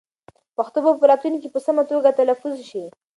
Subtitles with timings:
[0.57, 2.83] پښتو به په راتلونکي کې په سمه توګه تلفظ شي.